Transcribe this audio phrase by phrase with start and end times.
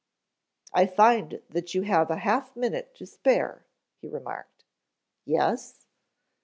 [0.73, 3.67] "I find that you have half a minute to spare,"
[3.99, 4.65] he remarked.
[5.25, 5.85] "Yes?"